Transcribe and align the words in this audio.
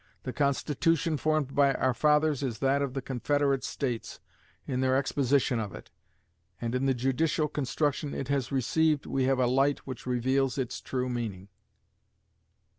The 0.23 0.33
Constitution 0.33 1.15
formed 1.15 1.53
by 1.53 1.75
our 1.75 1.93
fathers 1.93 2.41
is 2.41 2.57
that 2.57 2.81
of 2.81 2.95
the 2.95 3.03
Confederate 3.03 3.63
States, 3.63 4.19
in 4.65 4.81
their 4.81 4.95
exposition 4.95 5.59
of 5.59 5.75
it; 5.75 5.91
and, 6.59 6.73
in 6.73 6.87
the 6.87 6.95
judicial 6.95 7.47
construction 7.47 8.11
it 8.15 8.27
has 8.27 8.51
received, 8.51 9.05
we 9.05 9.25
have 9.25 9.37
a 9.37 9.45
light 9.45 9.77
which 9.85 10.07
reveals 10.07 10.57
its 10.57 10.81
true 10.81 11.07
meaning. 11.07 11.49